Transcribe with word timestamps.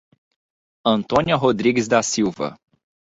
Antônia 0.83 1.35
Rodrigues 1.35 1.87
da 1.87 2.01
Silva 2.01 2.57